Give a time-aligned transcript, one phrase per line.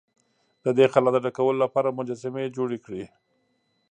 [0.63, 3.03] د دې خلا د ډکولو لپاره مجسمې جوړې کړې.